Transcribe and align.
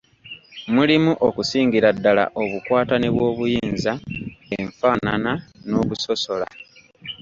Mulimu 0.73 1.11
okusingira 1.27 1.87
ddala 1.97 2.23
obukwatane 2.41 3.07
bw’obuyinza, 3.15 3.91
enfaanana, 4.59 5.33
n’okusosola. 5.67 6.47